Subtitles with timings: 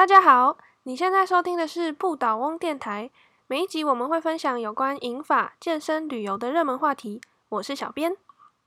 [0.00, 3.10] 大家好，你现在收听的是不倒翁电台。
[3.48, 7.20] 每一集我们会分享有关饮法、健身、旅游的热门话题。
[7.50, 8.16] 我是小编，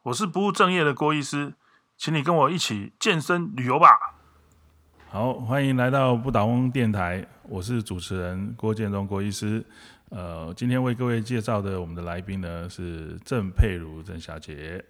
[0.03, 1.55] 我是不务正业的郭医师，
[1.97, 3.87] 请你跟我一起健身旅游吧。
[5.09, 9.65] 好，欢迎来到不倒翁电台，我是主持人郭建中郭医师。
[10.11, 14.85] 呃，今天为各位介绍的我们的来宾呢是郑佩如郑小姐。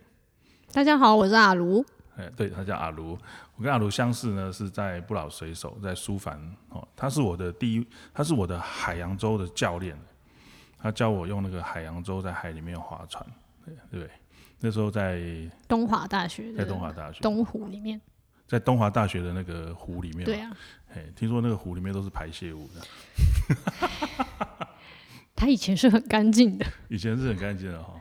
[0.73, 1.85] 大家好，我是阿卢。
[2.15, 3.17] 哎，对，他叫阿卢。
[3.55, 6.39] 我跟阿卢相识呢，是在不老水手，在苏凡
[6.69, 6.87] 哦。
[6.95, 9.97] 他是我的第一，他是我的海洋舟的教练。
[10.77, 13.25] 他教我用那个海洋舟在海里面划船，
[13.65, 14.09] 对对。
[14.59, 15.21] 那时候在
[15.67, 17.99] 东华大学，在东华大学东湖里面，
[18.45, 20.25] 在东华大学的那个湖里面。
[20.25, 20.51] 对啊，
[20.93, 22.81] 哎，听说那个湖里面都是排泄物的。
[25.35, 27.93] 他以前是很干净的，以前是很干净的哈。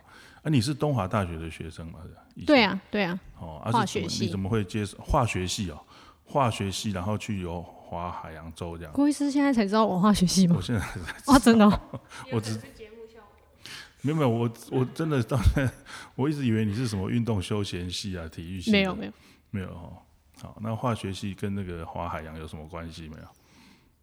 [0.42, 2.00] 啊，你是东华大学的学生吗？
[2.46, 3.18] 对啊，对啊。
[3.38, 5.80] 哦，化学系，你怎么会接受化学系哦？
[6.24, 8.92] 化学系，然后去游划海洋洲这样。
[8.92, 10.56] 郭医师现在才知道我化学系吗？
[10.56, 10.84] 我现在
[11.26, 11.66] 哦，真的。
[12.32, 13.70] 我只是节目效果。
[14.00, 15.72] 没有没有，我我真的到现在，
[16.16, 18.72] 我一直以为你是什么运动休闲系啊，体育系。
[18.72, 19.12] 没有没有
[19.50, 19.92] 没有哦。
[20.40, 23.28] 好，那化学系跟那个划海洋有什么关系没有？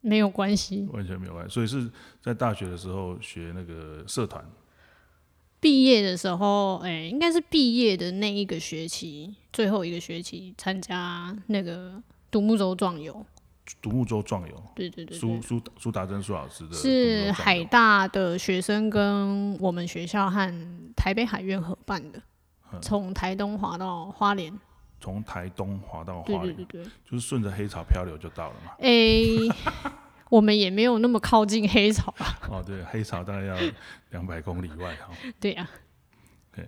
[0.01, 1.53] 没有关系，完全没有关系。
[1.53, 1.91] 所以是
[2.21, 4.41] 在大学的时候学那个社团。
[5.59, 12.01] 毕业的时候，哎，应该是毕业的那一个学期，最后一个学期参加那个
[12.31, 13.25] 独木舟壮游。
[13.81, 20.51] 独木舟壮游，对对对，苏苏苏达珍苏老师的，是海大的学生跟我们学校和
[20.95, 22.19] 台北海院合办的，
[22.81, 24.51] 从台东滑到花莲，
[24.99, 28.71] 从台东滑到花莲，对对对对，就是顺着黑潮漂流就到了嘛。
[28.79, 28.91] 哎。
[30.29, 32.39] 我们也没有那么靠近黑潮啊。
[32.49, 33.57] 哦，对，黑潮大概要
[34.11, 35.09] 两百公里外哈。
[35.39, 35.67] 对呀。
[36.51, 36.67] 对，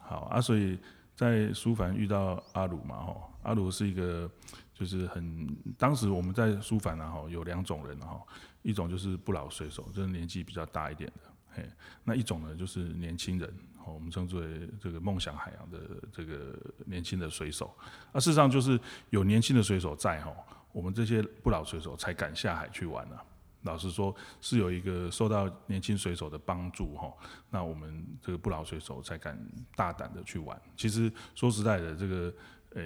[0.00, 0.78] 好啊，所以
[1.14, 4.30] 在苏凡遇到阿鲁嘛，哈，阿鲁是一个
[4.74, 8.20] 就是很，当时我们在苏凡啊，哈，有两种人哈，
[8.62, 11.68] 一种就是不老水手，就是年纪比较大一点的，嘿，
[12.04, 13.52] 那一种呢就是年轻人，
[13.86, 15.78] 我们称之为这个梦想海洋的
[16.12, 16.54] 这个
[16.86, 17.74] 年轻的水手，
[18.12, 18.78] 那事实上就是
[19.10, 20.30] 有年轻的水手在哈。
[20.74, 23.16] 我们这些不老水手才敢下海去玩呢。
[23.62, 27.10] 老实说，是有一个受到年轻水手的帮助哈，
[27.48, 29.38] 那我们这个不老水手才敢
[29.74, 30.60] 大胆的去玩。
[30.76, 32.34] 其实说实在的，这个
[32.74, 32.82] 呃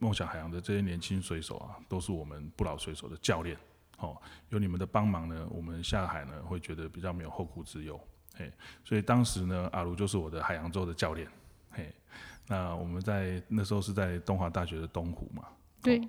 [0.00, 3.58] 梦想海洋的这些年轻水手啊，都是我们不老水手的教练。
[3.98, 4.16] 哦，
[4.48, 8.00] 有你们的帮忙呢，我们下海呢会觉得比较没有后顾之忧。
[8.36, 8.50] 嘿，
[8.84, 11.28] 所以当时呢，阿卢就是我的海洋舟的教练。
[11.70, 11.92] 嘿，
[12.46, 15.44] 那我们在那时候是在东华大学的东湖嘛。
[15.82, 16.00] 对。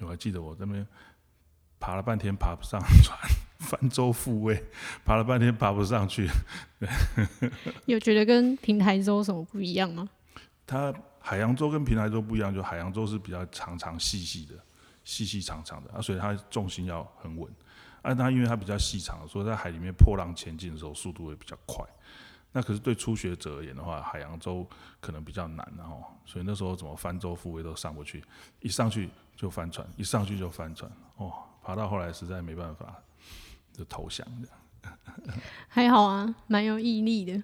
[0.00, 0.86] 我还记得我那边
[1.78, 3.18] 爬了半天爬不上船，
[3.60, 4.62] 翻舟复位，
[5.04, 6.28] 爬了半天爬不上去。
[7.86, 10.08] 有觉得跟平台舟什么不一样吗？
[10.66, 14.54] 它海洋舟跟平台舟不一样，就海洋舟是比较长长细细的，
[15.04, 17.50] 细细长长的啊，所以它重心要很稳。
[18.02, 21.84] 啊，它因为它比较细长，所以在海里面破浪前进的时候速度会比较快。
[22.52, 24.66] 那可是对初学者而言的话，海洋舟
[25.00, 28.24] 可能比较难，然后所以那时候怎么翻舟复位都上不去，
[28.60, 29.10] 一上去。
[29.36, 31.32] 就翻船，一上去就翻船，哦，
[31.62, 32.96] 爬到后来实在没办法，
[33.72, 34.58] 就投降这样。
[35.68, 37.42] 还好啊，蛮有毅力的。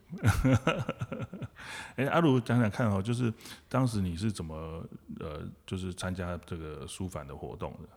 [1.96, 3.32] 哎，阿鲁讲讲看哦，就是
[3.68, 4.84] 当时你是怎么
[5.20, 7.88] 呃，就是参加这个书法的活动的？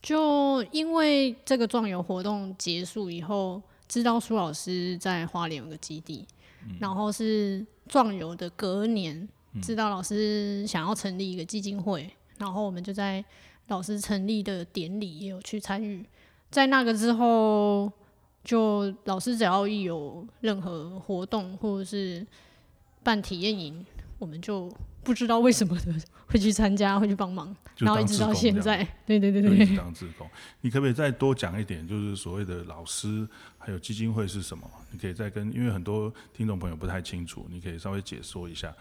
[0.00, 6.26] 就因为这个壮游活动结束以后，知道苏老师在花莲有个基地，
[6.78, 9.28] 然后是壮游的隔年，
[9.60, 12.10] 知道老师想要成立一个基金会。
[12.40, 13.24] 然后我们就在
[13.68, 16.04] 老师成立的典礼也有去参与，
[16.50, 17.92] 在那个之后，
[18.42, 22.26] 就老师只要一有任何活动或者是
[23.04, 23.86] 办体验营，
[24.18, 24.68] 我们就
[25.04, 25.94] 不知道为什么的
[26.26, 29.76] 会去参加，会去帮忙，然后一直到现在，对对对对。
[29.76, 30.28] 当志工，
[30.62, 31.86] 你可不可以再多讲一点？
[31.86, 33.28] 就是所谓的老师
[33.58, 34.68] 还有基金会是什么？
[34.90, 38.74] 你可以再跟，因为很多听众朋友不太清楚，你可以稍微解说一下。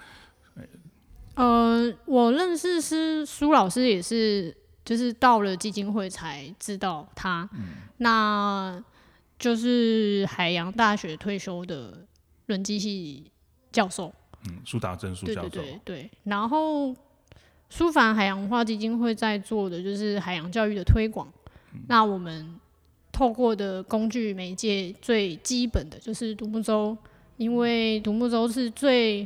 [1.40, 4.54] 呃，我认识是苏老师，也是
[4.84, 7.50] 就是到了基金会才知道他。
[8.00, 8.84] 那
[9.38, 12.06] 就是海洋大学退休的
[12.48, 13.32] 轮机系
[13.72, 14.14] 教授。
[14.50, 15.50] 嗯，苏达珍苏教授。
[15.50, 16.12] 对对对。
[16.26, 16.94] 然后
[17.70, 21.26] 苏凡海洋文化基金会在做的就是海洋教育的推广。
[21.88, 22.60] 那我们
[23.14, 26.98] 透过的工具媒介最基本的就是独木舟，
[27.38, 29.26] 因为独木舟是最。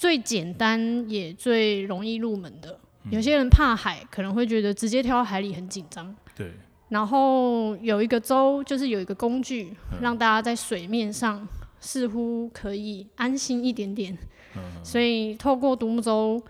[0.00, 2.80] 最简单也最容易入门的，
[3.10, 6.16] 有些人怕海，可能会觉得直接跳到海里很紧张。
[6.34, 6.50] 对。
[6.88, 11.46] 然后有一个舟，就是有一个工具，让大家在水面上
[11.80, 14.16] 似乎可以安心一点点。
[14.56, 16.42] 嗯所以透过独木舟，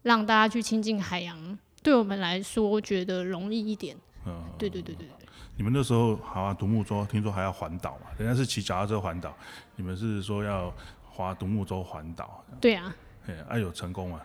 [0.00, 3.94] 让大家去亲近海洋，对我们来说觉得容易一点。
[4.24, 5.28] 嗯，对对对对对，
[5.58, 9.36] 你们那时候好啊，独木舟听说还要环岛嘛，人家是骑脚踏车环岛，
[9.76, 10.72] 你们是说要
[11.14, 12.94] 划独木舟环岛，对啊，
[13.28, 14.20] 哎，啊有成功吗？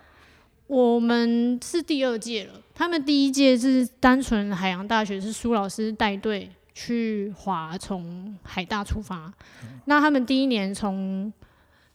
[0.65, 9.31] 我们是第二届了，他们第一届是单纯海洋大学，是苏老师带队去划，从海大出发。
[9.85, 11.31] 那他们第一年从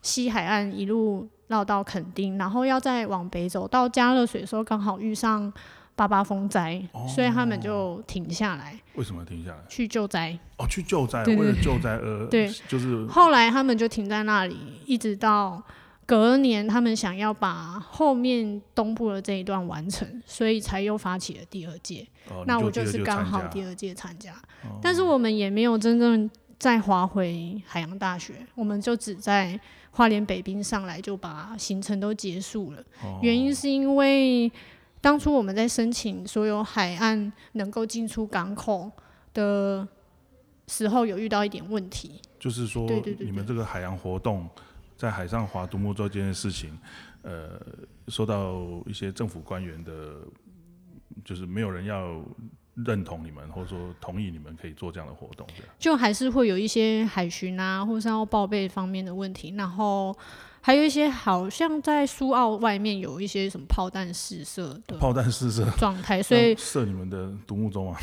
[0.00, 5.52] 西海岸一路绕到垦丁，然后要再往北走到加热水的时候，刚好遇上
[5.96, 9.58] 八八风灾，所以他们就停下来为什么停下来？
[9.68, 10.36] 去救灾。
[10.56, 14.56] 哦，去救灾，对对为了救灾而对就是后来他们就停在那里，
[14.86, 15.62] 一直到
[16.06, 22.06] 隔年，他们想要把后面东部的这一段完成，所以才又发起了第二届。
[22.28, 24.34] 哦，那我就是刚好第二届参加，
[24.82, 29.58] 但是我们也没有真正再划回海洋大学，我们就只在
[29.90, 32.80] 花莲北滨上来就把行程都结束了。
[33.02, 34.50] 哦原因是因为
[35.04, 38.90] 当初我们在申请所有海岸能够进出港口
[39.34, 39.86] 的
[40.66, 42.22] 时候，有遇到一点问题。
[42.40, 44.48] 就是说对对对你们这个海洋活动
[44.96, 46.78] 在海上划独木舟这件事情，
[47.20, 47.60] 呃，
[48.08, 50.20] 受到一些政府官员的，
[51.22, 52.24] 就是没有人要
[52.74, 55.46] 认同你们，或者说同意你们可以做这样的活动。
[55.78, 60.16] 就还是会有一些海巡啊，或是要报备方面的问题，然后
[60.66, 67.94] 还有一些好像在苏澳外面有一些什么炮弹试射的炮弹试射，状态， 所以射你们的独木舟啊，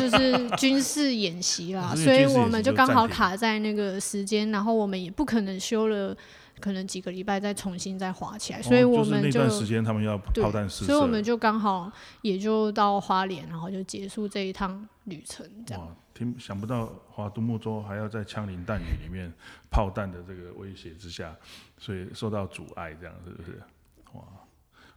[0.00, 6.16] 就是军事演习啦， 所以我们就刚好卡在那个时间，然后我们也不可能修了
[6.60, 11.90] 可能几个礼拜再重新再滑起来，所以哦就是我们就那段时间他们要炮弹试射，所以我们就刚好
[12.22, 15.96] 也就到花莲，然后就结束这一趟旅程，这样。
[16.14, 19.30] 听想不到华独木舟还要在枪林弹雨里面
[19.70, 21.36] 炮弹的这个威胁之下，
[21.76, 23.60] 所以受到阻碍，这样是不是？
[24.14, 24.22] 哇，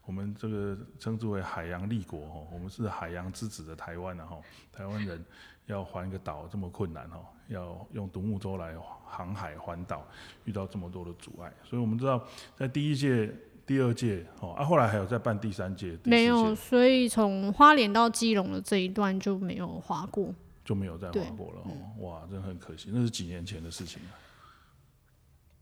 [0.06, 4.42] 我们这个称之为海洋立国哦，我们是海洋之子的台湾然后
[4.72, 5.22] 台湾人
[5.70, 8.76] 要环一个岛这么困难哦，要用独木舟来
[9.06, 10.06] 航海环岛，
[10.46, 13.34] 遇到这么多的阻碍，所以我们知道在第一届。
[13.70, 20.34] 第二届哦，啊，后来还有再办第三届，第四没有，所以从花莲到基隆的这一段就没有划过。
[20.66, 24.10] 就没有再对划过了哦，哇，真的很可惜，那是几年前的事情了。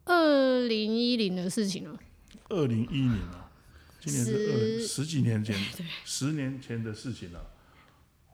[0.06, 2.00] 二零一零的事情了，
[2.48, 3.52] 二零一零啊，
[4.00, 5.54] 今年是二十十几年前，
[6.06, 7.46] 十年前的事情了。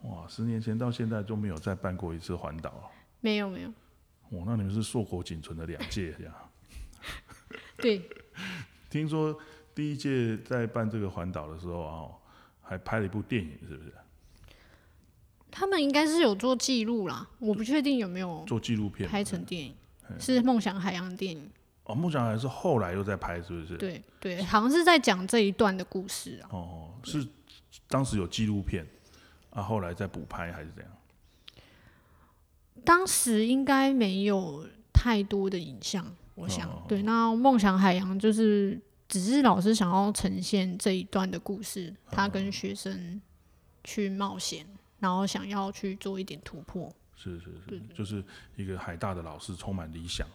[0.04, 2.84] 哇，十年前到现在都没有再办过一次环岛了。
[3.20, 3.70] 没有没有，
[4.32, 6.34] 哇，那你们是硕果仅存的两届这样。
[7.78, 8.02] 对，
[8.90, 9.38] 听说
[9.74, 12.10] 第一届在办这个环岛的时候啊，
[12.62, 13.94] 还拍了一部电影，是不是？
[15.50, 19.76] 他们应该是有做记录啦，我不确定有没有做纪录片拍成电影，
[20.20, 21.50] 是梦想海洋电影。
[21.86, 23.78] 哦，梦想还是后来又在拍，是不是？
[23.78, 26.50] 对对，好像是在讲这一段的故事啊。
[26.52, 27.26] 哦，是
[27.88, 28.86] 当时有纪录片
[29.54, 30.92] 啊，后来再补拍还是怎样？
[32.84, 36.06] 当时应该没有太多的影像，
[36.36, 36.70] 我想。
[36.70, 43.22] 哦对，那梦想海洋就是只是老师想要呈现这一段的故事，他跟学生
[43.84, 44.66] 去冒险，
[45.00, 46.92] 然后想要去做一点突破。
[47.16, 48.24] 是是是，就是
[48.56, 50.28] 一个海大的老师充满理想，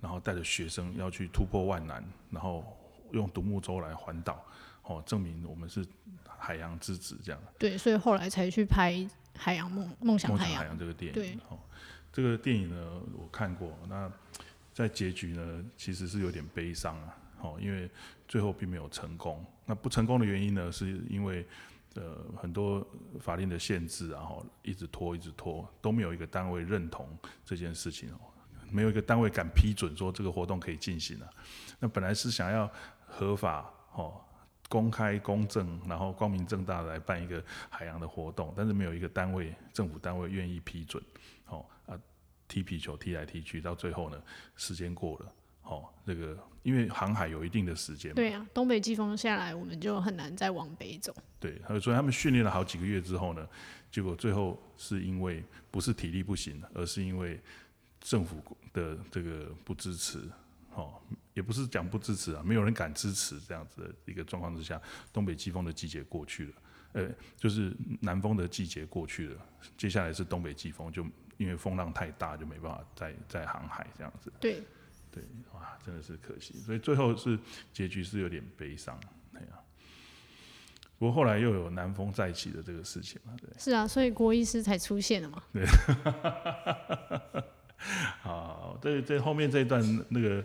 [0.00, 2.62] 然后带着学生要去突破万难，然后
[3.12, 4.44] 用独木舟来环岛，
[4.84, 5.84] 哦，证明我们是
[6.38, 7.40] 海洋之子这样。
[7.58, 8.92] 对，所以后来才去拍
[9.34, 10.76] 《海洋梦梦想海洋海洋》。
[10.78, 11.58] 这个电对影，哦，
[12.12, 14.12] 这个电影呢我看过，那
[14.74, 17.90] 在结局呢其实是有点悲伤啊，哦，因为
[18.28, 19.42] 最后并没有成功。
[19.64, 21.46] 那不成功的原因呢，是因为
[21.94, 22.86] 呃很多
[23.18, 27.08] 法令的限制，然后一直拖一直拖，都没有一个单位认同
[27.42, 28.20] 这件事情哦，
[28.70, 31.30] 没有一个单位敢批准说这个活动可以进行啊。
[31.80, 32.70] 那本来是想要
[33.06, 34.20] 合法哦。
[34.68, 41.02] 公开、公正，然后光明正大的来办一个海洋的活动，但是没有一个单位、政府单位愿意批准。
[41.46, 41.98] 哦啊，
[42.48, 44.20] 踢皮球踢来踢去，到最后呢，
[44.56, 51.14] 时间过了，哦，这个因为航海有一定的时间嘛，对啊，东北季风下来，我们就很难再往北走。
[51.38, 53.46] 对，所以他们训练了好几个月之后呢，
[53.90, 57.38] 结果最后是因为不是体力不行，而是因为
[58.00, 58.42] 政府
[58.72, 60.18] 的这个不支持，
[60.74, 60.94] 哦，
[61.34, 64.80] 也不是讲不支持啊，没有人敢支持这样子的一个状况之下，
[65.12, 66.52] 东北季风的季节过去了，
[66.92, 71.04] 呃，就是南风的季节过去了，接下来是东北季风，就
[71.36, 74.32] 因为风浪太大，就没办法再再航海这样子。
[74.38, 74.62] 对，
[75.10, 77.38] 对哇，真的是可惜，所以最后是
[77.72, 78.98] 结局是有点悲伤，
[79.32, 79.58] 哎呀、
[80.98, 85.42] 不过后来又有南风再起的这个事情嘛，对，是啊，所以郭医师才出现了嘛。
[86.04, 86.83] 好，好，
[88.84, 90.44] 这这后面这一段那个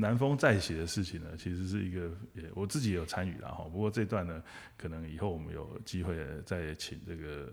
[0.00, 3.64] 南风再写的事情呢，其实是一个也我自己有参与了哈。
[3.64, 4.40] 不过这段呢，
[4.76, 6.16] 可能以后我们有机会
[6.46, 7.48] 再请这个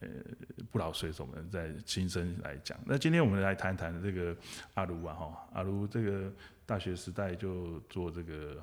[0.00, 0.08] 呃
[0.72, 2.78] 不老水手们再亲身来讲。
[2.86, 4.34] 那今天我们来谈谈这个
[4.72, 6.32] 阿卢啊哈，阿卢这个
[6.64, 8.56] 大学时代就做这个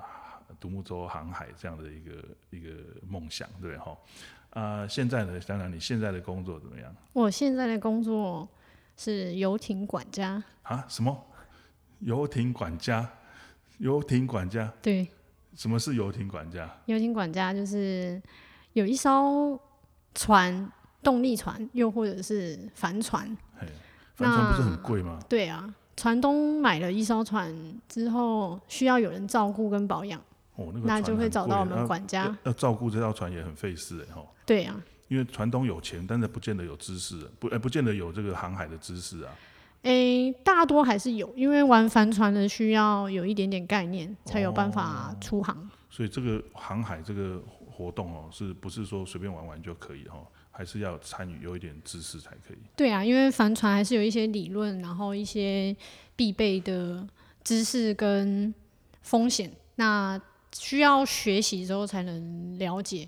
[0.58, 2.12] 独木舟航海这样的一个
[2.50, 2.70] 一个
[3.08, 3.96] 梦想，对哈？
[4.50, 6.92] 啊，现在呢，想想你现在的工作怎么样？
[7.12, 8.48] 我现在的工作
[8.96, 10.42] 是游艇管家。
[10.62, 10.84] 啊？
[10.88, 11.26] 什么？
[12.00, 13.08] 游艇管家？
[13.78, 14.72] 游艇管家？
[14.82, 15.08] 对，
[15.54, 16.70] 什么是游艇管家？
[16.86, 18.20] 游艇管家就是
[18.72, 19.58] 有一艘
[20.14, 20.70] 船，
[21.02, 23.24] 动力船，又或者是帆船。
[23.58, 23.66] 嘿，
[24.14, 25.18] 帆船不是很贵吗？
[25.28, 27.54] 对啊，船东买了一艘船
[27.88, 30.20] 之后，需要有人照顾跟保养，
[30.56, 32.24] 哦，那个那就会找到我们管家。
[32.24, 34.22] 要要照顾这条船也很费事哎哈。
[34.44, 39.32] 对啊，因为船东有钱，但是不见得有知识，不，呃，不见得有这个航海的知识啊。
[39.82, 45.70] 诶，大多还是有，因为玩帆船的需要有一点点概念，才有办法哦出航。
[45.88, 50.26] 所以这个航海这个活动哦，是不是说随便玩玩就可以哦？
[50.50, 52.56] 还是要参与，有一点知识才可以。
[52.74, 55.76] 对啊，因为帆船还是有一些理论，然后一些
[56.16, 57.06] 必备的
[57.44, 58.52] 知识跟
[59.02, 60.20] 风险，那
[60.52, 63.06] 需要学习之后才能了解。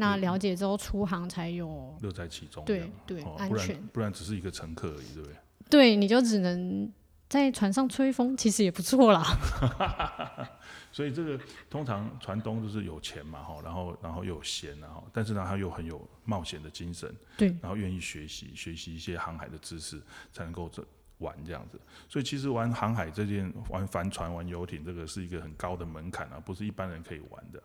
[0.00, 3.80] 那了解之后出航才有乐在其中对对哦不然安全。
[3.92, 5.36] 不然只是一个乘客而已，对不对？
[5.68, 6.90] 对，你就只能
[7.28, 9.22] 在船上吹风，其实也不错啦。
[10.90, 11.38] 所以这个
[11.68, 20.02] 通常船东就是有钱嘛，哈，然后然后又有闲，然后但是呢他又很有冒险的精神，对，然后愿意学习学习一些航海的知识，
[20.32, 20.84] 才能够这
[21.18, 21.78] 玩这样子。
[22.08, 27.62] 所以其实玩航海这件玩帆船、玩游艇，这个是一个很高的门槛啊，不是一般人可以玩的。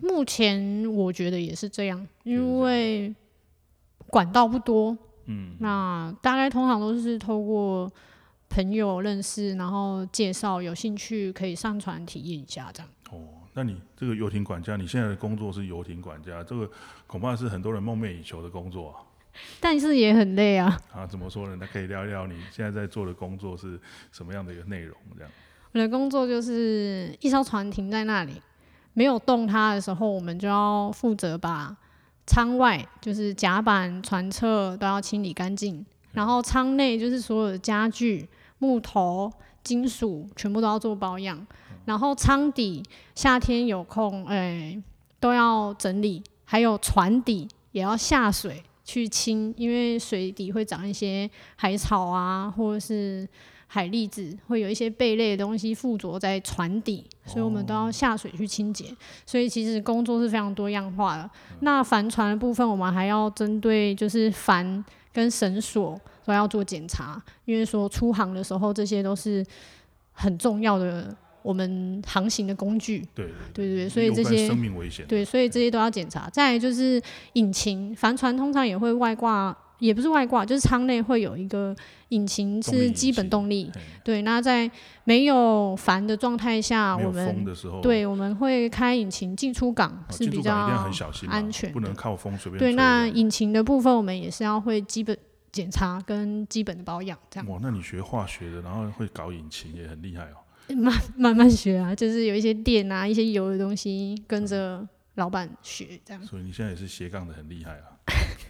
[0.00, 3.14] 目前我觉得也是这样，因为
[4.08, 7.90] 管道不多，嗯，那大概通常都是透过
[8.48, 12.88] 朋友认识，然后介绍，有兴趣可以上船体验一下这样。
[13.10, 13.18] 哦，
[13.54, 16.70] 那你这个游艇管家，你现在的工作是游艇管家，这个
[17.06, 19.04] 恐怕是很多人梦寐以求的工作啊。
[19.60, 20.80] 但是也很累啊。
[20.92, 21.56] 啊，怎么说呢？
[21.60, 23.78] 那可以聊一聊你现在在做的工作是
[24.10, 24.96] 什么样的一个内容？
[25.16, 25.30] 这样。
[25.72, 28.40] 我的工作就是一艘船停在那里，
[28.94, 31.76] 没有动它的时候，我们就要负责把
[32.26, 38.28] 舱外就是甲板、船侧都要清理干净，然后舱内就是所有的家具、
[38.58, 41.46] 木头、金属全部都要做保养，
[41.84, 42.82] 然后舱底
[43.14, 44.76] 夏天有空，哎、
[45.20, 53.28] 都要整理，还有船底也要下水去清，因为水底会长一些海草啊，或者是
[53.70, 58.86] 海蛎子，会有一些贝类的东西附着在船底，所以我们都要下水去清洁。
[59.26, 61.30] 所以其实工作是非常多样化的。
[61.60, 69.44] 那帆船的部分，我们还要针对就是帆跟绳索都要做检查，因为说出航的时候，这些都是
[70.12, 73.06] 很重要的我们航行的工具。
[73.14, 75.06] 对对对对，所以这些生命危险。
[75.06, 76.28] 对，所以这些都要检查。
[76.30, 77.00] 再来就是
[77.34, 81.76] 引擎，帆船通常也会外挂，也不是外挂，就是舱内会有一个
[82.08, 83.70] 引擎是基本动力。
[83.74, 84.70] 嘿对，那在
[85.04, 87.44] 没有帆的状态下，我们
[87.82, 90.54] 对我们会开引擎进出港哦是比较
[91.28, 91.94] 安全不能。
[91.98, 95.16] 靠风随便对，那引擎的部分我们也是要会基本
[95.50, 100.36] 检查跟基本的保养，这样哇，那你学化学的，然后会搞引擎，也很厉害哦。
[100.76, 107.98] 慢 慢慢学啊，就是有一些电啊、一些油的东西跟着老板学，这样所以你现在也是斜杠的很厉害啊，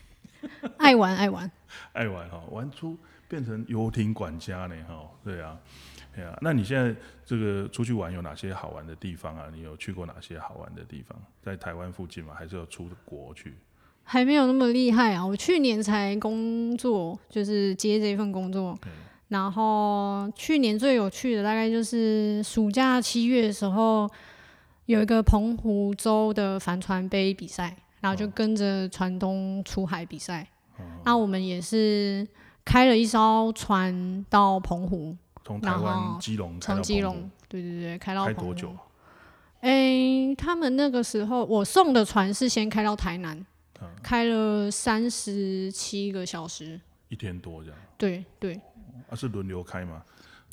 [0.77, 1.51] 爱 玩爱玩。
[1.93, 2.97] 爱玩哈，玩出
[3.29, 5.59] 变成游艇管家呢哈，对啊，
[6.15, 6.37] 对啊。
[6.41, 9.47] 那你现在这个出去玩有哪些好玩的地方啊？
[9.53, 11.19] 你有去过哪些好玩的地方？
[11.43, 12.35] 在台湾附近吗？
[12.37, 13.55] 还是要出国去？
[14.03, 15.27] 还没有那么厉害啊！
[15.27, 18.77] 我去年才工作，就是接这份工作。
[18.81, 18.91] 对
[19.29, 24.09] 然后去年最有趣的大概就是暑假七月的时候，
[24.87, 30.47] 有一个澎湖州的帆船杯比赛，然后就跟着船东出海比赛。
[31.05, 32.27] 那我们也是
[32.65, 38.41] 开了一艘船到澎湖，从台然湾后基隆开从基隆，对对对，开到澎湖。
[38.41, 38.77] 开多久？
[39.63, 43.37] 诶、他们那个时候我送的船是先开到台南，
[43.81, 46.81] 嗯开了三十七个小时。
[47.09, 47.79] 一天多这样？
[47.97, 48.61] 对对，
[49.11, 50.03] 啊，是轮流开吗？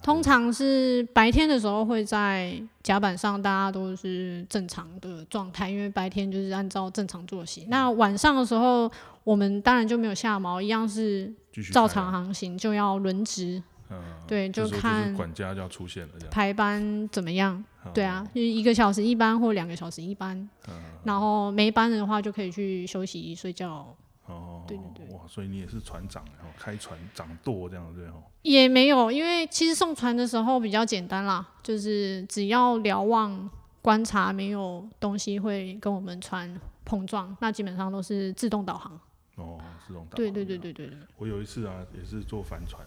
[0.06, 7.66] 通常是白天的时候会在甲板上，大家都是正常的状态，因为白天就是按照正常作息。
[7.70, 8.88] 那晚上的时候，
[9.24, 11.34] 我们当然就没有下锚，一样是
[11.74, 13.60] 照常航行，就要轮值
[13.90, 13.98] 嗯，
[14.28, 16.30] 对就看管家就要出现了这样。
[16.30, 17.56] 排班怎么样。
[17.84, 23.96] 嗯对啊，就一个小时一班或两个小时一班，嗯然后没班的话就可以去休息睡觉。
[24.26, 28.24] 哦，对对对，哇，所以你也是船长，然后开船掌舵这样对哦。
[28.42, 33.50] 也没有，因为其实送船的时候比较简单啦，就是只要瞭望
[33.82, 39.00] 观察没有东西会跟我们船碰撞，那基本上都是自动导航。
[39.36, 40.16] 哦，自动导航。
[40.16, 40.98] 对对对对对对。
[41.18, 42.84] 我有一次啊，也是坐帆船，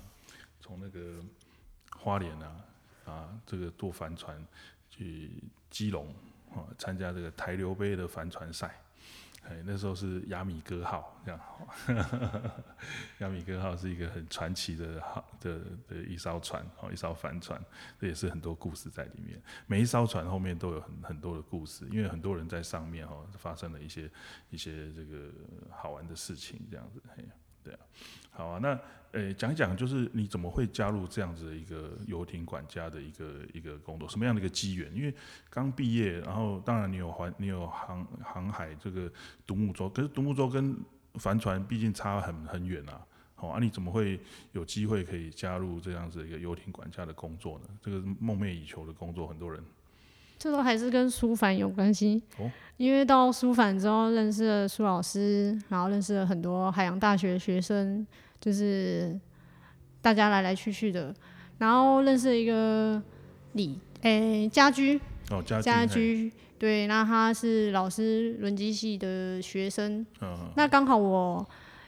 [0.61, 1.21] 从那个
[1.97, 2.57] 花莲啊
[3.04, 4.37] 啊，这个坐帆船
[4.90, 5.30] 去
[5.71, 6.12] 基隆
[6.52, 8.75] 啊，参加这个台流杯的帆船赛。
[9.49, 11.40] 哎，那时候是雅米哥号这样，
[13.21, 17.59] 雅米哥号是一个很传奇的号的的一艘船，哦，一艘帆船，
[17.99, 19.40] 这也是很多故事在里面。
[19.67, 24.11] 每一艘船后面都有很很多的故事，因为很多人在上面哦，发生了一些
[24.50, 25.31] 一些这个
[25.71, 27.25] 好玩的事情，这样子，嘿，
[27.68, 27.80] 对啊，
[28.30, 28.78] 好啊，那。
[29.12, 34.06] 诶，讲一讲，就是你怎么会加入这样子的一个游艇管家的一个一个工作？
[34.06, 34.94] 什么样的一个机缘？
[34.94, 35.12] 因为
[35.48, 39.10] 刚毕业，然后当然你有环，你有航航海这个
[39.46, 40.76] 独木舟，可是独木舟跟
[41.14, 43.00] 帆船毕竟差很很远啊。
[43.34, 44.20] 好啊，你怎么会
[44.52, 47.64] 有机会可以加入这样子一个游艇管家的工作呢？
[47.80, 49.64] 这个梦寐以求的工作，很多人。
[50.38, 52.23] 这都还是跟书凡有关系。
[52.38, 52.50] 哦。
[52.76, 58.07] 因为到书凡之后，认识了苏老师，然后认识了很多海洋大学的学生。
[58.40, 59.18] 就是
[60.00, 61.12] 大家来来去去的，
[61.59, 63.02] 然后认识一个
[63.54, 70.07] 李诶家居哦家家居对，那他是老师轮机系的学生，
[70.54, 71.45] 那刚好我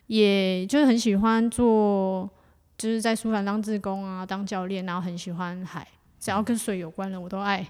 [0.08, 2.28] 也就是很喜欢做，
[2.76, 5.86] 就是在书房当志工啊，当教练，然后很喜欢海，
[6.20, 7.66] 只要跟水有关的我都爱，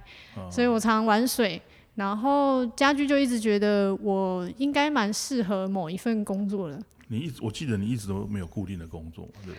[0.50, 1.62] 所以我常玩水，
[1.95, 6.83] 然后家居就一直觉得我应该蛮适合某一份工作的。
[7.07, 9.54] 你一直我记得你一直都没有固定的工作，对？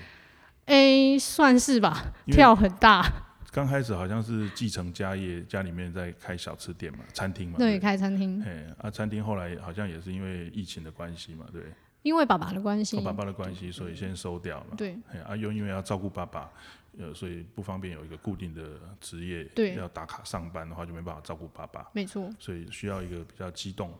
[0.65, 3.03] 哎，算是吧，跳很大。
[3.51, 7.57] 刚开始好像是继承家业，家里面在开小吃店嘛，餐厅嘛。
[7.57, 8.41] 对，开餐厅。
[8.45, 11.61] 哎，啊，餐厅后来好像也是因为疫情的关系嘛，对。
[12.01, 12.99] 因为爸爸的关系。
[13.01, 14.75] 爸爸的关系，所以先收掉了。
[14.77, 14.97] 对。
[15.11, 16.51] 哎，啊，又因为要照顾爸爸，
[16.97, 19.43] 呃，所以不方便有一个固定的职业。
[19.55, 19.75] 对。
[19.75, 21.89] 要打卡上班的话，就没办法照顾爸爸。
[21.93, 22.29] 没错。
[22.39, 23.93] 所以需要一个比较激动。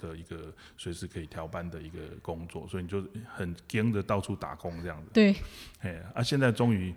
[0.00, 5.10] 的一个随时可以调班的一个工作，所以你就很跟着到处打工这样子。
[5.12, 5.34] 对，
[5.80, 6.94] 哎，啊，现在终于，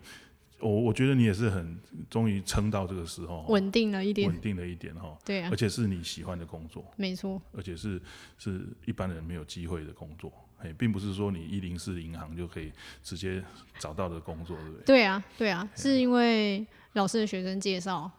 [0.61, 5.17] 我我觉得你也是很终于撑到这个时候，稳定了一点，稳定了一点哈。
[5.25, 8.01] 对啊，而且是你喜欢的工作，没错，而且是
[8.37, 12.71] 是一般人没有机会的工作，哎，并不是说你一零四银行就可以
[13.03, 13.43] 直接
[13.79, 14.83] 找到的工作，对不对？
[14.85, 18.09] 对啊，对啊，是因为老师的学生介绍，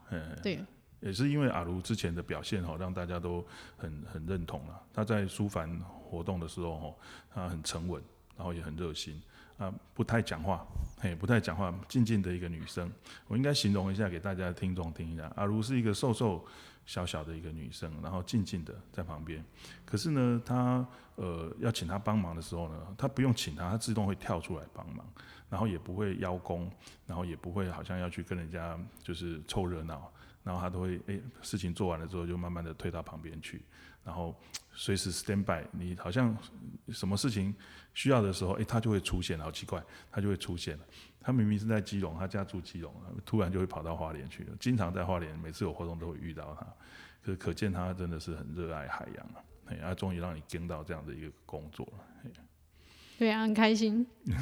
[0.42, 0.58] 对。
[1.00, 3.44] 也是因为阿如之前的表现哈，让大家都
[3.76, 4.80] 很很认同了。
[4.94, 6.94] 他在书凡活动的时候哈，
[7.34, 8.00] 他很沉稳，
[8.36, 9.20] 然后也很热心
[9.62, 10.66] 啊，不太讲话，
[10.98, 12.90] 嘿，不太讲话，静静的一个女生。
[13.28, 16.44] 我应该形容一下给大家听众听一下，阿如是一个瘦瘦
[16.84, 19.44] 小小的一个女生，然后静静的在旁边。
[19.84, 25.06] 可是呢，她呃要请她帮忙的时候呢，她不用请她，她自动会跳出来帮忙，
[25.48, 26.68] 然后也不会邀功，
[27.06, 30.10] 然后也不会好像要去跟人家就是凑热闹。
[30.44, 33.62] 然后他都会诶，事情做完了之后就慢慢的退到旁边去，
[34.04, 34.34] 然后
[34.72, 35.64] 随时 stand by。
[35.70, 36.36] 你好像
[36.88, 37.54] 什么事情
[37.94, 40.78] 需要的时候，诶，他就会出现，好奇怪，他就会出现。
[41.20, 42.92] 他明明是在基隆，他家住基隆，
[43.24, 44.56] 突然就会跑到花莲去了。
[44.58, 46.66] 经常在花莲，每次有活动都会遇到他，
[47.22, 49.44] 可可见他真的是很热爱海洋啊。
[49.66, 52.04] 哎，他终于让你跟到这样的一个工作了。
[53.22, 54.04] 对啊，很开心。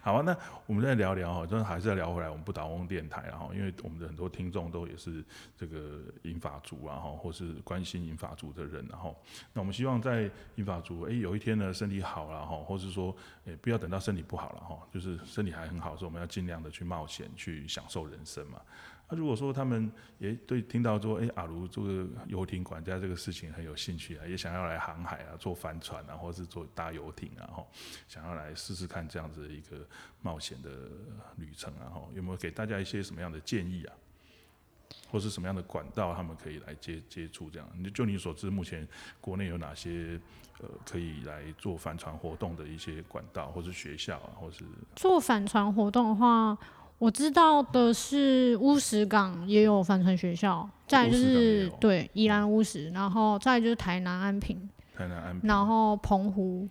[0.00, 5.24] 好啊，那我们再聊聊哈，真的还是要聊回来，我们不倒翁电台，然后因为我们的很多听众都也是
[5.56, 9.20] 这个银法族啊，哈，或是关心银法族的人，然后
[9.52, 13.12] 那我们希望在银法族，哎，有一天呢身体好了哈，或是说，
[13.44, 18.60] 哎，不要等到身体不好了哈，就是身体还很好的时候，我们要尽量的去冒险，去享受人生嘛。
[19.08, 27.66] 那如果说他们也对听到说，哎，阿卢这个游艇管家这个事情很有兴趣啊，也想要来航海啊，坐帆船啊，或是坐大游艇啊，哈，
[28.08, 29.86] 想要来试试看这样子一个
[30.22, 30.70] 冒险的
[31.36, 33.94] 旅程啊，哈，有没有给大家一些什么样的建议啊？
[35.08, 37.68] 或是什么样的管道他们可以来接接触这样？
[37.76, 38.86] 你就你所知，目前
[39.20, 40.20] 国内有哪些
[40.60, 44.64] 呃可以来做帆船活动的一些管道，或是学校啊，或是
[44.96, 46.58] 做帆船活动的话。
[46.98, 56.66] 我知道的是乌石港也有帆船学校，再就是对宜兰乌石，然后再就是台南安平，台南安平，然后澎湖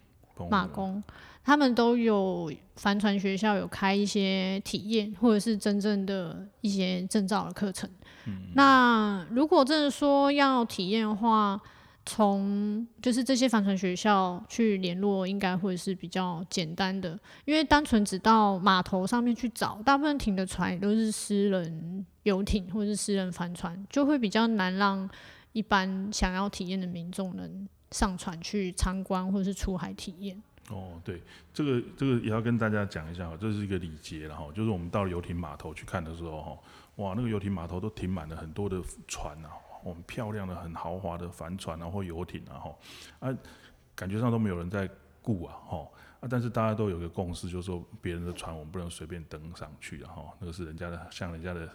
[0.49, 1.03] 马公，
[1.43, 7.89] 他们都有帆船学校，有开一些体验或者是真正的一些证照的课程。
[8.55, 11.61] 那如果真的说要体验的话，
[12.05, 25.09] 从就是这些帆船学校去联络，应该会是比较简单的，因为单纯只到码头上面去找，大部分停的船都是私人游艇或者是私人帆船，就会比较难让
[25.53, 30.39] 一般想要体验的民众能上船去参观或者是出海体验。
[30.69, 31.21] 哦，对，
[31.53, 36.57] 这个这个也要跟大家讲一下哈，这是一个礼节然后就是我们到游艇码头去看的时候哈，
[36.95, 39.49] 哇，那个游艇码头都停满了很多的船啊，
[39.93, 42.75] 很漂亮的、很豪华的帆船啊或游艇啊哈，
[43.19, 43.37] 啊，
[43.95, 44.89] 感觉上都没有人在
[45.21, 45.87] 雇啊哈，
[46.19, 51.69] 啊，但是大家都有一个共识，就是说别人的船我们不能随便登上去的，吼那个是人家的，像人家的。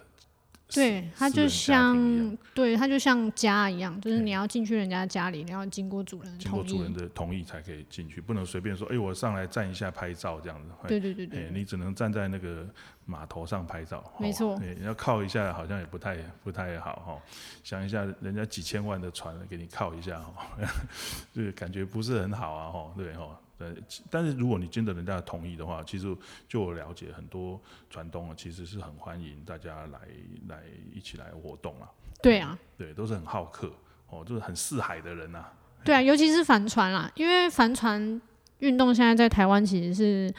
[0.73, 10.69] 对，它就像对它就像家一样，就是你要进去人家家里，你要经过主人经过主人的同意才可以进去，不能随便说，哎，我上来站一下拍照这样子。
[10.87, 12.65] 对对对对，你只能站在那个
[13.05, 14.03] 码头上拍照。
[14.17, 17.21] 没错，你要靠一下，好像也不太不太好哈。
[17.63, 20.47] 想一下，人家几千万的船给你靠一下哈，
[21.33, 23.39] 这 个感觉不是很好啊哈，对哈。
[23.61, 23.75] 呃，
[24.09, 29.99] 但是如果你经得人家的同意的话，其实就我了解，很多船东啊，其实是很欢迎大家来
[30.47, 31.87] 来一起来活动啊。
[32.23, 33.71] 对啊，对，都是很好客
[34.09, 35.45] 哦，就是很四海的人呐。
[35.83, 38.19] 对啊，尤其是帆船啦，因为帆船
[38.57, 40.33] 运动现在在台湾其实是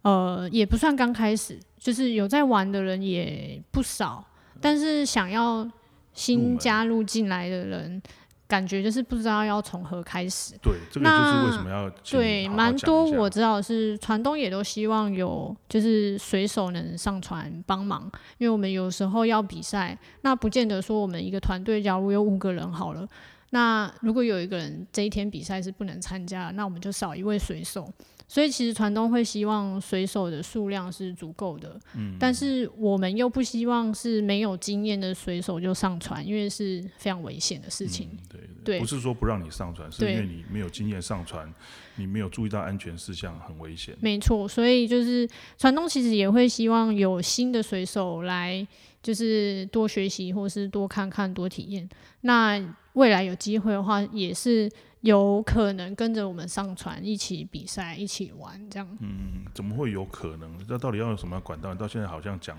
[0.00, 4.26] 呃也不算刚开始，就是有在玩的人也不少，
[4.60, 5.70] 但是想要
[6.14, 8.02] 新加入进来的人。
[8.46, 10.54] 感觉就是不知道要从何开始。
[10.62, 18.02] 对，这个就是为什么要对蛮多我知道是船东也都希望有就是水手能上船帮忙，
[18.38, 23.08] 因为我们有时候要比赛，那不见得说我们一个团队假如有五个人好了，
[23.50, 27.90] 那如果有一个人这一天比赛是不能参加，那我们就少一位水手。
[28.34, 38.10] 所以其实船东会希望水手的数量是足够的，嗯，但是我们又不希望是没有经验的水手就上船，因为是非常危险的事情。
[38.28, 41.48] 对对，不是说不让你上船，是因为你没有经验上船，
[41.94, 43.94] 你没有注意到安全事项，很危险。
[44.00, 48.66] 没错，所以就是船东其实也会希望有新的水手来，
[49.00, 51.88] 就是多学习或是多看看、多体验。
[52.22, 52.60] 那
[52.94, 54.68] 未来有机会的话，也是。
[55.04, 58.88] 有可能跟着我们上船一起比赛，一起玩这样。
[59.00, 60.66] 嗯，怎么会有可能？
[60.66, 61.74] 这到底要有什么管道？
[61.74, 62.58] 到现在好像讲，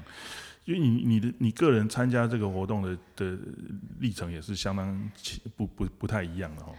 [0.66, 3.36] 因为你你的你个人参加这个活动的的
[4.00, 5.10] 历程也是相当
[5.58, 6.76] 不不不太一样的哦。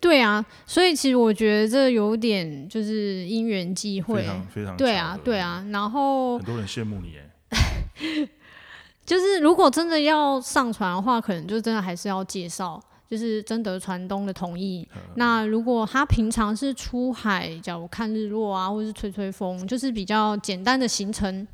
[0.00, 5.64] 对啊，所以其实我觉得这有点就是因缘际会，非常非常对啊对啊。
[5.70, 8.28] 然后很多人羡慕你哎。
[9.06, 12.82] 就是如果真的要上船的话，可能就真的还是要介绍。
[13.08, 14.86] 就是征得船东的同意。
[15.16, 21.46] 那如果他平常是出海，假如看日落啊，或者是吹吹风，就是比较简单的行程，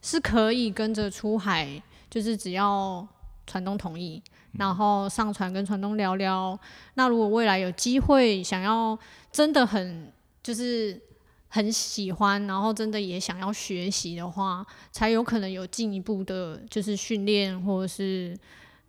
[0.00, 1.82] 是可以跟着出海。
[2.10, 3.08] 就是只要
[3.46, 4.22] 船东同意，
[4.58, 6.58] 然后上船跟船东聊聊。
[6.92, 8.98] 那如果未来有机会，想要
[9.32, 11.00] 真的很就是
[11.48, 18.36] 很喜欢，然后真的也想要学习的话，才有可能有进一步的，就是训练或者是。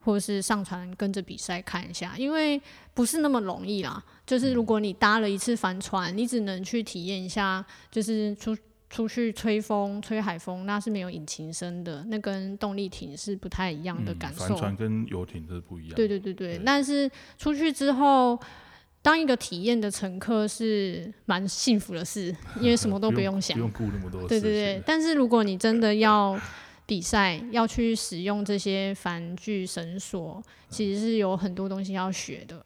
[0.03, 2.61] 或者是上船跟着比赛看一下，因为
[2.93, 4.03] 不是那么容易啦。
[4.25, 8.55] 就是如果你搭了一次帆船，你只能去体验一下，就是出
[8.89, 14.49] 出去吹风、吹海风，那是没有引擎声的，那跟动力艇是不太一样的感受。
[14.49, 15.95] 帆船跟游艇是不一样。
[15.95, 18.37] 对对对对，但是出去之后，
[19.01, 24.27] 当一个体验的乘客是蛮幸福的事，因为什么都不用想，不用顾那么多。
[24.27, 26.39] 对对对，但是如果你真的要。
[26.93, 32.63] 比赛要去使用这些帆具绳索，其实是有很多东西要学的。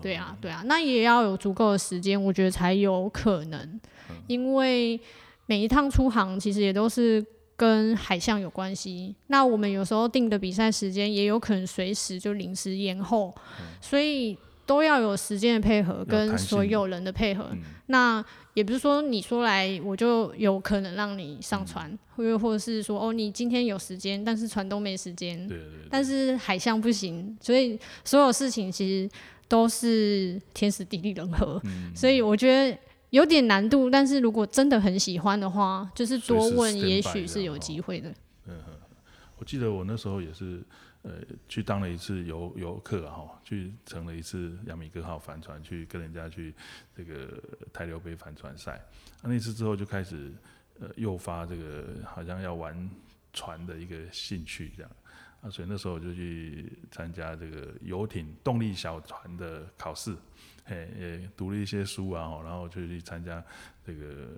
[0.00, 3.78] 对啊，对啊，那也要有足够的时间，我觉得才有可能。
[4.26, 4.98] 因为
[5.44, 7.22] 每一趟出航，其实也都是
[7.56, 9.14] 跟海象有关系。
[9.26, 13.34] 那我们有时候定的比赛时间，也有可能随时就临时延后，
[13.82, 14.34] 所以
[14.68, 17.48] 都要有时间的配合，跟所有人的配合。
[17.86, 25.48] 那也不是说你说来我就有可能让你上船，或者或者是说哦，你今天有时间，但是船都没时间。
[25.48, 25.88] 对对。
[25.88, 29.10] 但是海象不行，所以所有事情其实
[29.48, 31.58] 都是天时地利人和。
[31.64, 31.90] 嗯。
[31.96, 32.78] 所以我觉得
[33.08, 38.10] 有点难度，但是如果真的很喜欢的话，就是多问，也许是有机会的。
[38.46, 38.54] 嗯
[39.38, 40.62] 我记得我那时候也是。
[41.02, 46.52] 呃，去当了一次游游客哈，去乘了一次“阳米哥号”帆船，去跟人家去
[46.96, 47.40] 这个
[47.72, 48.80] 台流杯帆船赛。
[49.22, 50.32] 那次之后就开始
[50.80, 52.90] 呃诱发这个好像要玩
[53.32, 54.90] 船的一个兴趣这样。
[55.40, 60.12] 啊，所以那时候我就去参加这个游艇动力小船的考试，
[60.64, 63.40] 嘿，也读了一些书啊，然后就去参加
[63.86, 64.28] 这个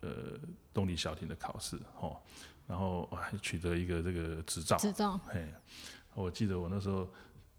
[0.00, 0.10] 呃
[0.72, 2.18] 动力小艇的考试，哦，
[2.70, 4.76] 然后还取得一个这个执照。
[4.76, 5.44] 执照，嘿。
[6.14, 7.08] 我记得我那时候，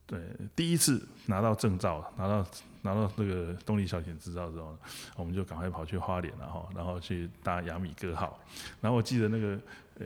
[0.06, 0.22] 对
[0.56, 2.46] 第一次拿到证照，拿到
[2.82, 4.78] 拿到那个动力小艇执照之后，
[5.18, 8.40] 我们就赶快跑去花莲了哈，然后去搭雅米哥号。
[8.80, 9.60] 然后我记得那个
[10.00, 10.06] 呃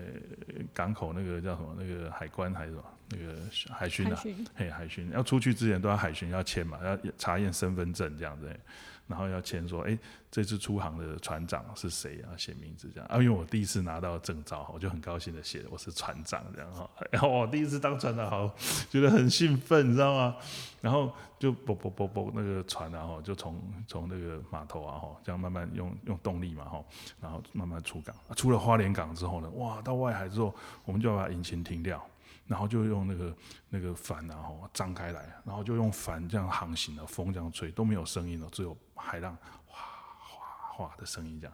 [0.74, 3.36] 港口那个叫什么那个海关还是什么，那个
[3.70, 4.22] 海巡啊，
[4.56, 8.60] 嘿，海巡要出去之前都要海巡要签嘛，要查验身份证这样子，
[9.08, 9.98] 然后要签说，哎、
[10.32, 12.34] 这次出航的船长是谁啊？
[12.36, 18.56] 写名字这样啊，因为我第一次拿到证照，我就很高兴的写我是船长这样哈，然后我第一次当船长，好
[18.90, 20.36] 觉得很兴奋，你知道吗？
[20.82, 26.84] 然后就啵啵啵啵那个船啊哈，就从从那个码头啊哈，这样慢慢用用动力嘛哈，
[27.22, 32.04] 然后慢慢出港，啊出了花莲港之后呢，哇，到外海之后，我们就要把引擎停掉。
[32.48, 33.36] 然后就用那个
[33.70, 39.80] 那个帆然后张开来，然后就用帆这样航行的，风这样吹都没有声音了，只有海浪哗
[40.20, 41.54] 哗哗的声音这样。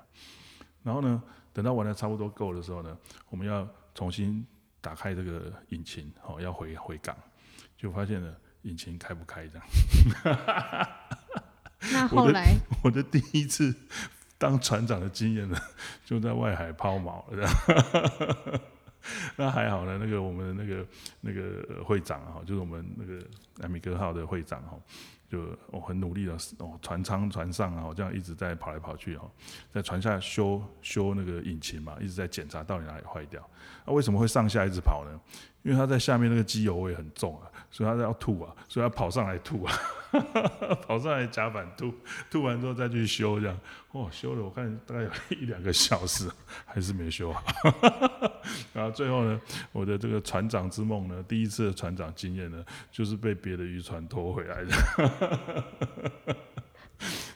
[0.83, 1.23] 然后呢，
[1.53, 2.97] 等到玩的差不多够的时候呢，
[3.29, 4.45] 我们要重新
[4.81, 7.15] 打开这个引擎，哦，要回回港，
[7.77, 9.67] 就发现了引擎开不开这样。
[11.93, 13.73] 那 后来 我的第一次
[14.37, 15.57] 当船长的经验呢，
[16.03, 18.61] 就在外海抛锚了。
[19.35, 20.85] 那还好呢，那个我们的那个
[21.21, 23.19] 那个会长哈，就是我们那个
[23.61, 24.77] 艾米格号的会长哈，
[25.29, 29.29] 就我、很努力的哦，船舱船上啊，这样一直在跑来跑去哈，
[29.71, 33.41] 在船下修修那个引擎嘛，一直在检查到底哪里坏掉。
[33.85, 35.19] 那、为什么会上下一直跑呢？
[35.63, 39.73] 因为他在下面那个机油味很重啊，所以他要吐啊，所以他跑上来吐啊，
[40.85, 41.93] 跑上来甲板吐，
[42.29, 43.57] 吐完之后再去修这样。
[43.91, 46.29] 哦，修了我看大概有一两个小时，
[46.65, 47.43] 还是没修好。
[48.73, 54.75] 然后最后呢，我的这个船长之梦呢，第一次的船长经验呢，就是被别的渔船拖回来的。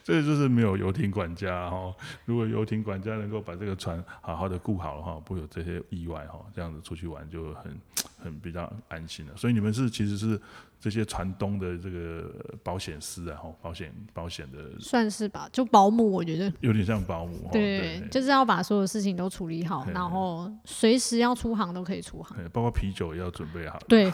[0.06, 1.92] 这就是没有游艇管家哈、
[2.26, 7.76] 如果游艇管家能够把这个船好好的顾好的话，不会有这些意外哈、这样子出去玩就很
[8.22, 9.36] 很比较安心了。
[9.36, 10.40] 所以你们是其实是
[10.80, 17.50] 这些船东的这个保险师啊，哈，保险保险的算是吧，就保姆，我觉得有点像保姆哈。
[17.52, 22.38] 对，就是要把所有事情都处理好，然后随时要出航都可以出航。
[22.54, 23.80] 包括啤酒也要准备好。
[23.88, 24.14] 对，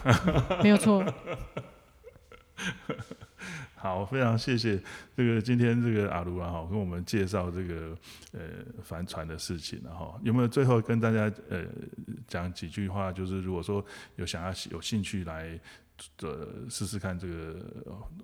[0.64, 1.04] 没有错。
[3.76, 4.82] 好，非常谢谢
[5.16, 7.98] 这个今天这个阿卢啊哈，跟我们介绍这个
[8.32, 8.42] 呃
[8.84, 11.66] 帆船的事情然后有没有最后跟大家呃
[12.28, 13.12] 讲几句话？
[13.12, 13.84] 就是如果说
[14.16, 15.60] 有想要有兴趣来
[16.22, 17.56] 呃试试看这个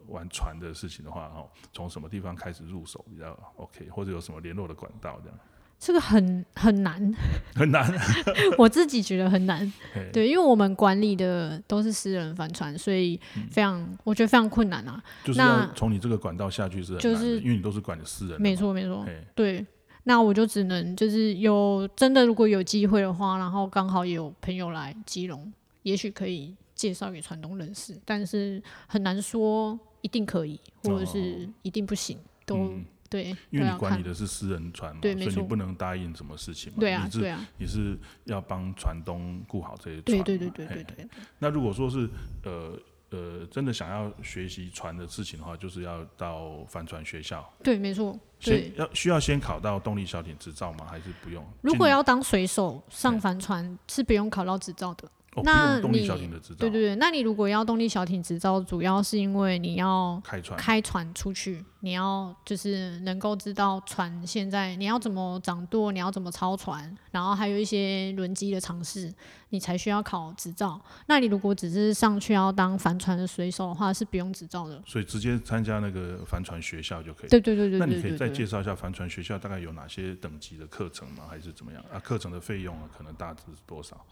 [0.07, 5.39] 玩船的事情的话，哈，从什么地方开始入手比较 OK，或者有什么联络的管道这样？
[5.79, 7.13] 这个很很难，
[7.55, 7.91] 很难，
[8.57, 9.71] 我自己觉得很难。
[10.11, 13.19] 对，因为我们管理的都是私人帆船，所以
[13.51, 15.01] 非常，我觉得非常困难啊。
[15.23, 15.39] 就是
[15.75, 19.05] 从你这个管道下去是很难的，就是因为你都是管的私人的，没错，没错。
[19.35, 19.65] 对，
[20.03, 33.77] 那我就只能就是有真的如果有机会的话，然后刚好也有朋友来基隆，也许可以介绍给船东认识，但是很难说一定可以，或者是一定不行，都、嗯对，因为你。
[33.77, 36.79] 管理的是私人船嘛，对所以你不能答应什么事情嘛。
[36.79, 40.23] 对啊你，是对啊，你是要帮船东顾好这些船嘛。
[40.23, 41.07] 对对对对嘿对对，
[41.39, 42.09] 那如果说是
[42.43, 42.77] 呃
[43.11, 48.75] 呃真的想要学习船的事情的话，就是要到帆船学校，对，没错，对先。
[48.77, 50.87] 要需要先考到动力小艇执照吗？
[50.89, 51.45] 还是不用？
[51.61, 55.09] 如果要当水手上帆船是不用考到执照的。
[55.37, 69.13] 哦，那用动力你小艇的执照，对对对，那你如果要动力小艇执照，主要是因为你要开船开船出去，你要就是能够知道船现在你要怎么掌舵，你要怎么操船，然后还有一些轮机的尝试，
[69.49, 70.79] 你才需要考执照。
[71.07, 74.81] 那你如果只是上去要当帆船的水手的话，是不用执照的。
[74.85, 77.29] 所以直接参加那个帆船学校就可以。
[77.29, 78.27] 对对对对对那你可以再。
[78.37, 81.23] 介绍一下帆船学校大概有哪些等级的课程吗？
[81.27, 81.97] 还是怎么样啊？
[81.97, 84.05] 课程的费用啊，可能大致是多少？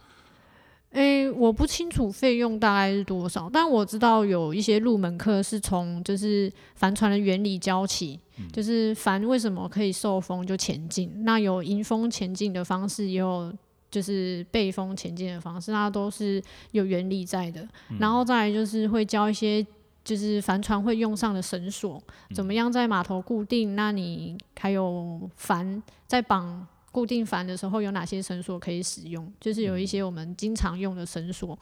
[0.95, 8.19] 诶，我不清楚费用大概是多少，但我知道有一些入门课是从就是帆船的原理教起，
[8.51, 13.53] 就是帆为什么可以受风就前进，那有迎风前进的方式，也有
[13.91, 17.67] 就是背风前进的方式，那都是有原理在的。
[17.99, 19.65] 然后再来就是会教一些。
[20.05, 21.99] 就是帆船会用上的绳索，
[22.31, 23.75] 怎么样在码头固定？
[23.75, 29.29] 那你还有帆在绑固定帆的时候有哪些绳索可以使用？
[29.37, 31.59] 就是有一些我们经常用的绳索，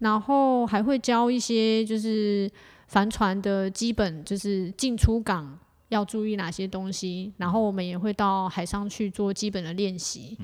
[0.00, 2.50] 然后还会教一些就是
[2.88, 10.36] 帆船的基本，就是进出港要注意哪些东西，然后我们也会到海上去做基本的练习。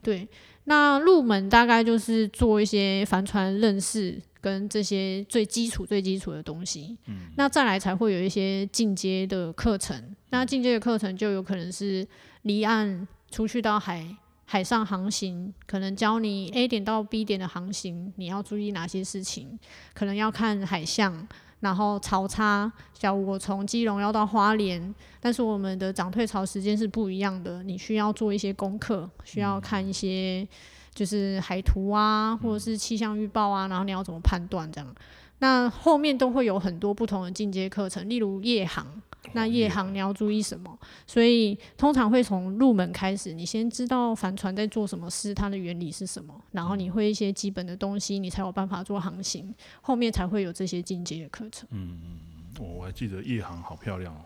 [0.00, 0.28] 对，
[0.66, 6.96] 那入门大概就是做一些帆船认识跟这些最基础、最基础的东西。
[7.34, 10.14] 那再来才会有一些进阶的课程。
[10.30, 12.06] 那进阶的课程就有可能是
[12.42, 19.58] 离岸出去到海海上航行，可能教你 A 点到 B 点的航行，你要注意哪些事情，
[19.94, 21.28] 可能要看海象。
[21.60, 30.46] 然后潮差，假如我从基隆要到花莲，但是我们的涨退潮时间是不一样的，你需要做一些功课，需要看一些
[30.94, 34.94] 就是海图啊，或者是气象预报啊，然后你要怎么判断这样。
[35.40, 38.86] 那后面都会有很多不同的进阶课程，例如夜航。
[39.32, 40.78] 那夜航你要注意什么？
[41.06, 51.68] 所以通常会从入门开始，你先知道帆船在做什么事，它的原理是什么，然后你会一些基本的东西，你才有办法做航行，后面才会有这些进阶的课程。
[51.72, 52.20] 嗯嗯
[52.58, 54.20] 嗯，我还记得夜航好漂亮哦。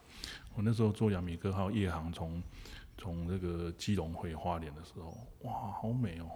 [0.55, 2.43] 我那时候坐阳明哥号夜航从
[2.99, 6.29] 从那个基隆回花莲的时候，哇，好美哦！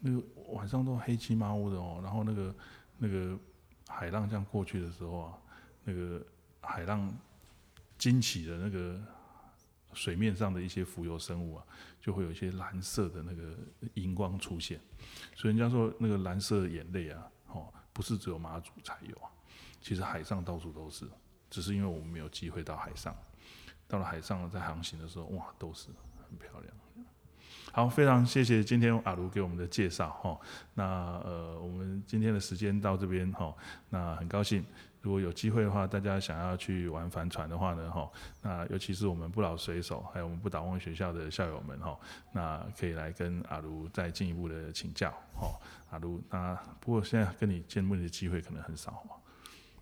[0.00, 2.54] 那个晚上都黑漆麻乌的哦，然后那个
[2.98, 3.38] 那个
[3.88, 5.32] 海浪这样过去的时候啊，
[5.84, 6.24] 那个
[6.60, 7.12] 海浪
[7.98, 9.00] 惊起的那个
[9.92, 11.64] 水面上的一些浮游生物啊，
[12.00, 13.56] 就会有一些蓝色的那个
[13.94, 14.80] 荧光出现。
[15.34, 19.30] 所以人家说那个蓝色的眼泪啊，哦，不是只有马祖才有啊，
[19.80, 21.06] 其实海上到处都是，
[21.48, 23.16] 只是因为我们没有机会到海上。
[23.88, 25.88] 到了海上，在航行的时候，哇，都是
[26.28, 26.74] 很漂亮。
[27.72, 30.40] 好，非常谢谢今天阿卢给我们的介绍哈。
[30.74, 30.84] 那
[31.24, 33.54] 呃，我们今天的时间到这边哈。
[33.90, 34.64] 那很高兴，
[35.06, 38.10] 如果有机会的话，大家想要去玩帆船的话呢哈，
[38.42, 41.96] 那尤其是我们不老水手，还有我们不倒翁学校的校友们哈，
[42.32, 45.48] 那可以来跟阿如再进一步的请教哈。
[45.90, 49.00] 阿如，那不过现在跟你见面的机会可能很少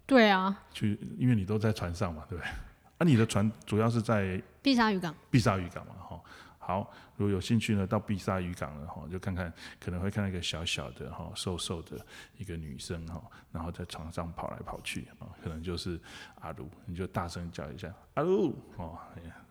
[0.04, 0.54] 对啊。
[0.74, 2.50] 去，因为你都在船上嘛，对不对？
[2.98, 5.14] 啊，你的船主要是在碧沙渔港。
[5.30, 6.20] 碧沙渔港嘛，哈。
[6.66, 11.98] 好，如果有兴趣呢，到碧沙渔港了哈，就看看，可能会看到一个小小的哈，瘦瘦的
[12.38, 13.22] 一个女生哈，
[13.52, 16.00] 然后在床上跑来跑去啊，可能就是
[16.40, 18.98] 阿鲁，你就大声叫一下阿鲁哦。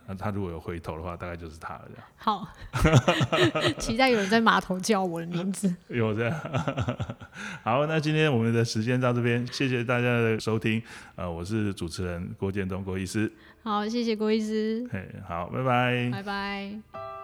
[0.05, 1.89] 那他如果有回头的话，大概就是他了。
[2.15, 2.47] 好，
[3.79, 5.73] 期待有人在码头叫我的名字。
[5.87, 6.39] 有这样。
[7.63, 10.81] 好，那今天我们的时间到这边，谢谢大家的收听。
[11.15, 13.31] 呃，我是主持人郭建东郭医师。
[13.63, 14.85] 好，谢谢郭医师。
[14.91, 16.09] 嘿，好，拜拜。
[16.11, 17.22] 拜拜。